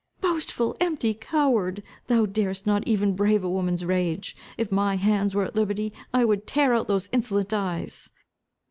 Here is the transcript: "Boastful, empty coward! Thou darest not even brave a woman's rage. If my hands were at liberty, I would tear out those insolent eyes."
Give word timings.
"Boastful, 0.19 0.75
empty 0.79 1.13
coward! 1.13 1.83
Thou 2.07 2.25
darest 2.25 2.65
not 2.65 2.87
even 2.87 3.15
brave 3.15 3.43
a 3.43 3.49
woman's 3.51 3.85
rage. 3.85 4.35
If 4.57 4.71
my 4.71 4.95
hands 4.95 5.35
were 5.35 5.45
at 5.45 5.55
liberty, 5.55 5.93
I 6.11 6.25
would 6.25 6.47
tear 6.47 6.73
out 6.73 6.87
those 6.87 7.07
insolent 7.13 7.53
eyes." 7.53 8.09